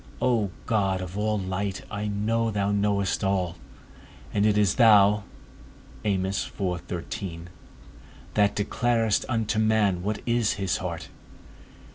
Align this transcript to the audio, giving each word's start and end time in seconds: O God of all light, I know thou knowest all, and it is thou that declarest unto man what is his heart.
O 0.19 0.49
God 0.65 0.99
of 0.99 1.15
all 1.15 1.37
light, 1.37 1.83
I 1.91 2.07
know 2.07 2.49
thou 2.49 2.71
knowest 2.71 3.23
all, 3.23 3.57
and 4.33 4.47
it 4.47 4.57
is 4.57 4.73
thou 4.77 5.25
that 6.01 6.95
declarest 8.55 9.25
unto 9.29 9.59
man 9.59 10.01
what 10.01 10.21
is 10.25 10.53
his 10.53 10.77
heart. 10.77 11.09